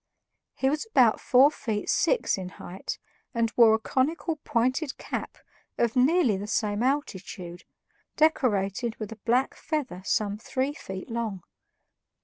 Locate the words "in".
2.35-2.49